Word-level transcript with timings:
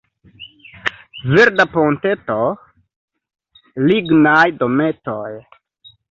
Verda 1.33 1.65
ponteto, 1.73 2.37
lignaj 3.91 4.43
dometoj. 4.63 5.29